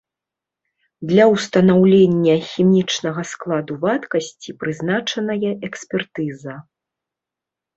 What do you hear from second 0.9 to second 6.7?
Для ўстанаўлення хімічнага складу вадкасці прызначаная экспертыза.